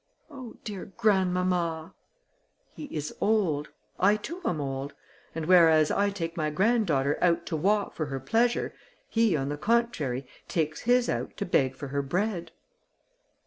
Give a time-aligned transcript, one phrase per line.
[0.31, 0.55] "Oh!
[0.63, 1.93] dear grandmamma!"
[2.75, 3.69] "He is old;
[3.99, 4.95] I too am old;
[5.35, 8.73] and whereas I take my granddaughter out to walk for her pleasure,
[9.09, 12.49] he, on the contrary, takes his out to beg for her bread."